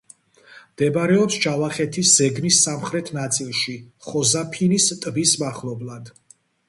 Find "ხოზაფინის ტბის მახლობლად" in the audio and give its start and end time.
4.09-6.11